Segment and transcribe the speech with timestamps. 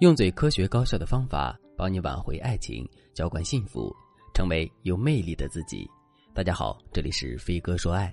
[0.00, 3.94] 用最科学高效的方法帮你挽回爱情，浇灌幸福，
[4.34, 5.88] 成为有魅力的自己。
[6.34, 8.12] 大家好，这里是飞哥说爱。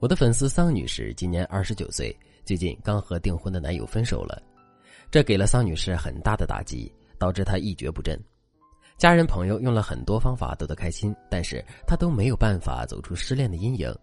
[0.00, 2.14] 我的粉丝桑女士今年二十九岁，
[2.44, 4.42] 最近刚和订婚的男友分手了，
[5.08, 8.20] 这给了桑女士很大的打击，导致她一蹶不振。
[8.98, 13.94] 家人朋友用了很多方法逗她开心，但是她都没有办法走出失恋的阴影。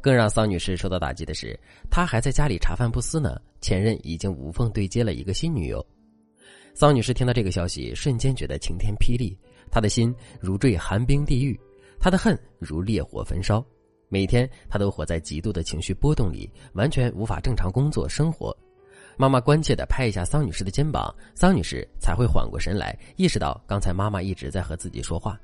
[0.00, 1.58] 更让桑女士受到打击的是，
[1.90, 5.84] 她还在家里茶饭不思呢，前任已经无缝对接了一个新女友。
[6.74, 9.38] 桑女士听到这个消息，瞬间觉得晴天霹雳，
[9.70, 11.58] 她的心如坠寒冰地狱，
[12.00, 13.64] 她的恨如烈火焚烧。
[14.08, 18.54] 每天，她都活在极度的情绪波动里，完全无法正常工作生活。
[19.16, 25.40] 妈妈关切地拍一下桑女士的肩膀，桑女士才会缓过神来，意识到刚才妈妈一直在和自己说话。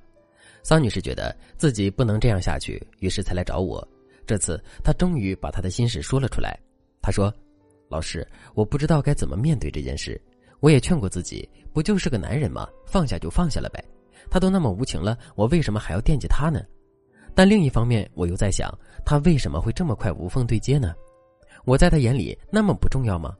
[0.64, 3.86] 桑女士觉得自己不能这样下去，于是才来找我。
[4.26, 6.58] 这次，她终于把她的心事说了出来。
[7.00, 7.32] 她说
[7.88, 10.20] ：“老师，我不知道该怎么面对这件事。”
[10.60, 12.68] 我也劝过自己，不就是个男人吗？
[12.86, 13.82] 放下就放下了呗。
[14.30, 16.60] 他都那么无情了，我为什么还要惦记他呢？
[17.34, 18.72] 但另一方面，我又在想，
[19.04, 20.94] 他为什么会这么快无缝对接呢？
[21.64, 23.34] 我在他眼里那么不重要吗？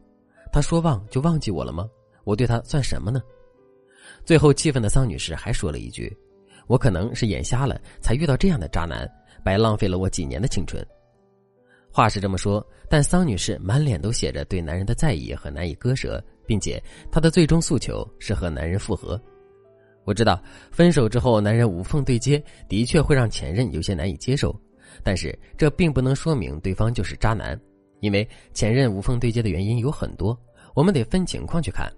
[0.53, 1.89] 他说忘就忘记我了吗？
[2.25, 3.23] 我对他算什么呢？
[4.25, 6.17] 最后，气愤的桑女士还说了一句
[6.67, 9.09] ：“我可能是眼瞎了，才遇到这样的渣男，
[9.45, 10.85] 白浪费了我几年的青春。”
[11.93, 16.23] 话是这么说，但桑女士满脸都写着对男人的在意和难以割舍。
[16.51, 19.21] 并且，她的最终诉求是和男人复合。
[20.05, 24.53] 我知道，分手之后男人无缝对接，的确会让前任有些难以接受。
[25.05, 27.57] 但是，这并不能说明对方就是渣男，
[28.01, 30.37] 因为前任无缝对接的原因有很多，
[30.75, 31.89] 我们得分情况去看。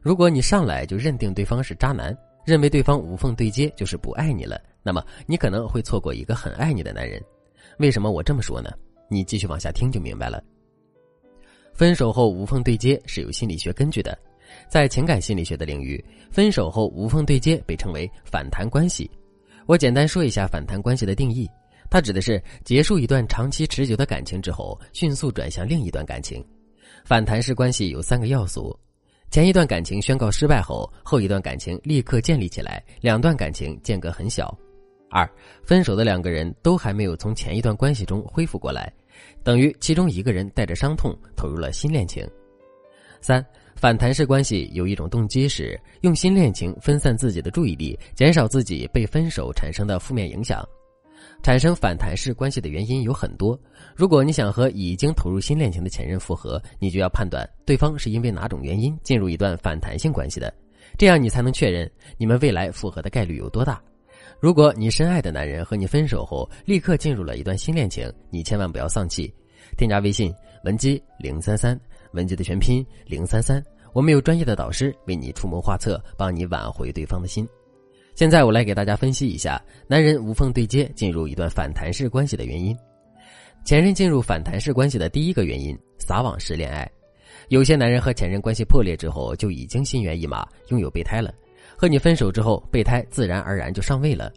[0.00, 7.20] 如果你上来就认定对方是渣男，认为对方无缝对接就是不爱你了，那么你可能会错过一个很爱你的男人。
[7.80, 8.70] 为什么我这么说呢？
[9.08, 10.40] 你继续往下听就明白了。
[11.72, 14.18] 分手后无缝对接是有心理学根据的，
[14.68, 19.10] 在情感心理学的领域，分手后无缝对接被称为反弹关系。
[19.66, 21.48] 我简单说一下反弹关系的定义，
[21.88, 26.44] 它指的是结束一段长期持久的感情之后，迅速转向另一段感情。
[27.04, 28.78] 反弹式关系有三个要素：
[29.30, 34.54] 前一段感情宣告失败后，后一段感情立刻建立起来，两段感情间隔很小。
[35.08, 35.28] 二，
[35.62, 38.92] 分手的两个人都还没有从前一段关系中恢复过来。
[39.42, 42.26] 等于其中一个人带着伤痛投入了新恋情。
[43.20, 43.44] 三
[43.76, 50.66] 反弹式关系有一种动机是用新恋情分散自己的注意力，减少自己被分手产生的负面影响。
[51.42, 53.58] 产生反弹式关系的原因有很多。
[53.94, 60.52] 如果你想和已经投入新恋情的前任复合，你就要判断对方是因为哪种原因进入一段反弹性关系的，
[60.96, 63.82] 这样你才能确认你们未来复合的概率有多大。
[64.38, 69.32] 如果你深爱的男人和你分手后立刻进入了一段新恋情，你千万不要丧气，
[69.76, 70.32] 添加微信
[70.64, 71.78] 文姬零三三，
[72.12, 77.46] 文姬的全拼零三三，我们有专业的导师为你出谋划策，帮你挽回对方的心。
[78.14, 82.76] 现在我来给大家分析一下男人无缝对接进入一段反弹式关系的原因。
[83.64, 86.90] 前任进入反弹式关系的第一个原因，撒网式恋爱。
[87.48, 91.32] 有些男人和前任关系破裂之后就已经心猿意马，拥有备胎了。
[91.80, 94.30] 和你分手之后，备胎自然而然就上位了。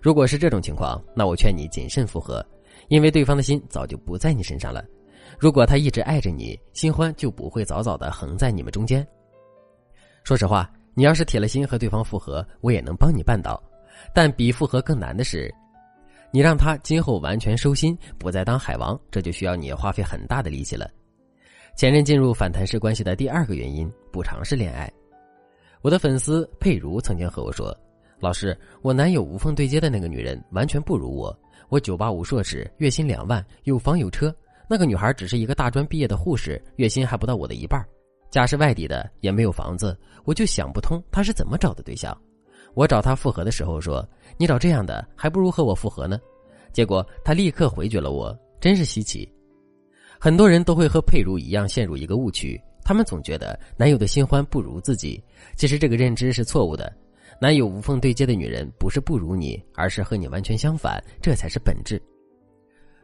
[0.00, 2.42] 如果是这种情况，那我劝你谨慎复合，
[2.88, 4.82] 因为对方的心早就不在你身上了。
[5.38, 9.06] 如果他一直爱着你，新欢就不会早早的横在你们中间。
[10.24, 13.62] 说实话，你要是铁了心和对方复合，我也能帮你办到。
[14.14, 15.54] 但比复合更难的是，
[16.30, 20.88] 你让他今后完全收心，不再当海王，这就需要你花费很大的力气了。
[21.76, 24.90] 前任进入反弹式关系的第二个原因，不尝试恋爱。
[25.82, 27.76] 我的粉丝佩如曾经和我说
[28.18, 31.36] ：“老师，我男友无缝对接的那个女人完全不如我。
[31.68, 34.34] 我九八五硕士，月薪两万，有房有车。
[34.68, 37.84] 那个女孩只是一个大专毕业的护士，月薪还不到我的一半，
[38.30, 39.96] 家是外地的，也没有房子。
[40.24, 42.16] 我就想不通她是怎么找的对象。
[42.74, 46.18] 我找她复合的时候说：‘你找这样的，还不如和我复合呢。’
[46.72, 49.30] 结果她立刻回绝了我，真是稀奇。
[50.18, 55.20] 很多人都会和佩如一样陷入一个误区。”他们总觉得男友的新欢不如自己，
[55.56, 56.90] 其实这个认知是错误的。
[57.40, 62.00] 男友无缝对接的女人不是不如你，而是和你完全相反，这才是本质。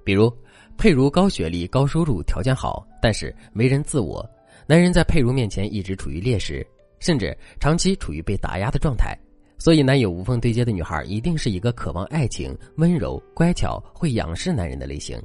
[0.04, 0.32] 比如，
[0.78, 4.24] 佩如高学历、高收入、条件好，但是为人自我，
[4.68, 6.64] 男人在佩如面前一直处于劣势，
[7.00, 9.18] 甚至长期处于被打压的状态。
[9.58, 15.20] 所以，男友无缝对接的女孩一定是一个渴望爱情、温柔、乖巧、会仰视男人的类型。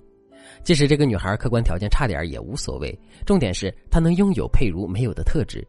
[0.63, 5.65] 即使这个女孩客观条件差点也无所谓，重点是她能拥有佩如没有的特质。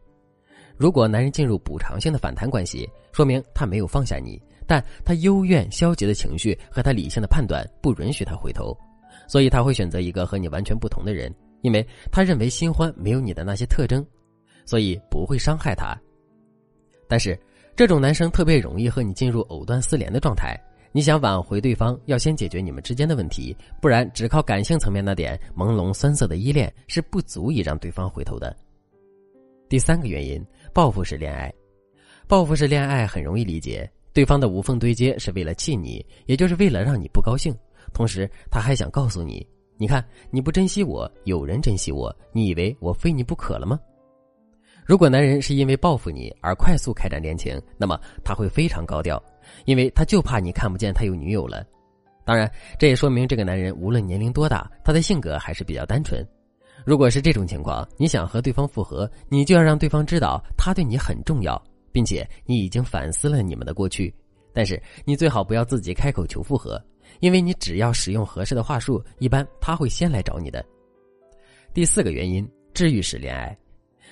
[0.77, 8.77] 如果男人进入补偿性的反弹关系，说明他没有放下你，但他幽怨消极的情绪和他理性的判断不允许他回头，
[9.27, 14.05] 所以他会选择一个和你完全不同的人，因为他认为新欢没有你的那些特征。
[14.65, 15.99] 所以不会伤害他。
[17.07, 17.35] 但是，
[17.75, 20.55] 这种男生特别容易和你进入藕断丝连的状态。
[20.91, 28.55] 你想挽回对方，要先解决你们之间的问题，不然只靠感性层面那点朦胧酸涩的依恋是不足以让对方回头的。
[29.69, 30.43] 第三个原因，
[30.73, 31.53] 报复式恋爱。
[32.27, 37.55] 报复式恋爱很容易理解，对方的无缝对接是为了气你，也就是为了让你不高兴，
[37.93, 39.45] 同时他还想告诉你：
[39.77, 43.79] 你看你不珍惜我，有人珍惜我，你以为我非你不可了吗？
[44.85, 49.23] 如果男人是因为报复你而快速开展恋情，那么他会非常高调，
[49.65, 51.65] 因为他就怕你看不见他有女友了。
[52.25, 56.25] 当然，这也说明这个男人无论年龄多大，他的性格还是比较单纯。
[56.85, 61.61] 如果是这种情况，你想和对方复合，你就要让对方知道他对你很重要，
[61.91, 64.13] 并且你已经反思了你们的过去。
[64.53, 66.81] 但是你最好不要自己开口求复合，
[67.19, 70.63] 因为你只要使用合适的话术，一般他会先来找你的。
[71.73, 73.55] 第四个原因，治愈式恋爱。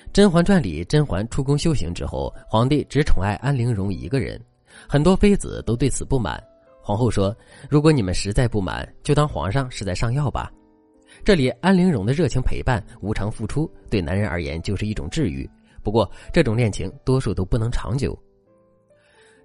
[0.12, 4.40] 《甄嬛传》里，甄嬛出宫修行之后，皇帝只宠爱安陵容一个人，
[4.88, 6.42] 很多妃子都对此不满。
[6.82, 7.36] 皇后说
[7.68, 10.50] ：“如果你们实在不满，就当皇上是在上药吧。”
[11.24, 15.48] 这里安陵容的热情陪伴、无偿付出，对男人而言就是一种治愈。
[15.82, 18.18] 不过，这种恋情多数都不能长久。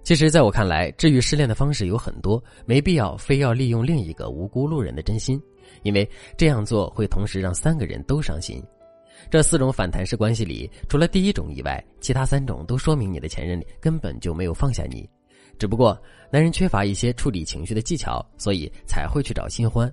[0.02, 5.40] 其实，在我看来，治愈失恋的方式有很多，没必要非要利用另一个无辜路人的真心，
[5.82, 8.62] 因为这样做会同时让三个人都伤心。
[9.30, 15.08] 这四种反弹式关系里，除了第一种以外，其他三种都说明你的前任根本就没有放下你，
[15.58, 16.00] 只不过
[16.30, 19.92] 男人缺乏一些处理情绪的技巧，所以才会去找新欢。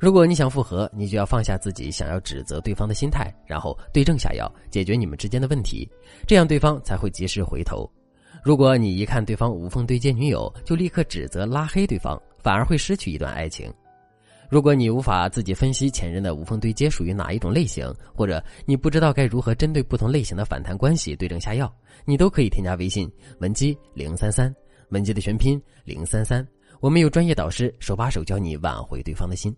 [0.00, 5.88] 如果你想复合，你就要放下自己想要指责对方的心态，然后对症下药，解决你们之间的问题，
[6.26, 7.88] 这样对方才会及时回头。
[8.42, 13.72] 如果你一看对方无缝对接女友，就立刻指责拉黑对方，反而会失去一段爱情。
[14.54, 21.68] 如果你无法自己分析前任的无缝对接属于哪一种类型，或者你不知道该如何针对不同类型的反弹关系对症下药，
[22.04, 23.10] 你都可以添加微信
[23.40, 24.54] 文姬零三三，
[24.90, 26.46] 文姬的全拼零三三，
[26.78, 29.52] 我们有专业导师手把手教你挽回对方的心。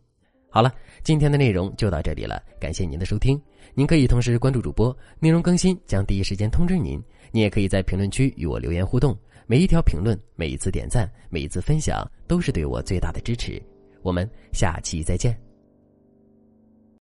[0.48, 3.38] 好了，今天的内容就到这里了，感谢您的收听。
[3.74, 6.98] 您可以同时关注主播，内容更新将第一时间通知您。
[7.32, 9.14] 你也可以在评论区与我留言互动，
[9.46, 13.62] 每一条评论、每一次点赞、每一次分享，都是对我最大的支持。
[14.06, 15.45] 我们下期再见。